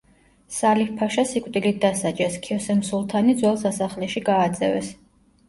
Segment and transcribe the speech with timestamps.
[0.53, 4.93] სალიჰ ფაშა სიკვდილით დასაჯეს, ქიოსემ სულთანი ძველ სასახლეში გააძევეს.